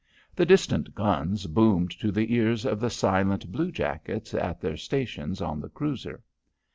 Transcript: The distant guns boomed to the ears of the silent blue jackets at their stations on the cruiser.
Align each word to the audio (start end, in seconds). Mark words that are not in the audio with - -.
The 0.35 0.47
distant 0.47 0.95
guns 0.95 1.45
boomed 1.45 1.91
to 1.99 2.11
the 2.11 2.33
ears 2.33 2.65
of 2.65 2.79
the 2.79 2.89
silent 2.89 3.51
blue 3.51 3.71
jackets 3.71 4.33
at 4.33 4.59
their 4.59 4.75
stations 4.75 5.41
on 5.43 5.59
the 5.61 5.69
cruiser. 5.69 6.23